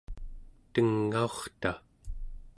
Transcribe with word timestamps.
tengaurta 0.73 1.73